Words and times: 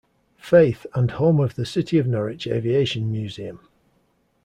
Faith 0.39 0.87
and 0.95 1.11
home 1.11 1.39
of 1.39 1.53
the 1.53 1.63
City 1.63 1.99
of 1.99 2.07
Norwich 2.07 2.47
Aviation 2.47 3.11
Museum. 3.11 3.59